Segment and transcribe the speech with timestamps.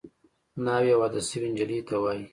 [0.65, 2.25] ناوې واده شوې نجلۍ ته وايي